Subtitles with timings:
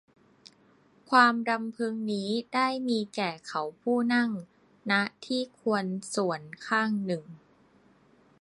[1.09, 4.29] ความรำพึงนี้ได้มีแก่เขาผู้นั่ง
[4.91, 4.93] ณ
[5.25, 5.85] ที่ควร
[6.15, 7.23] ส่วนข้างหนึ่ง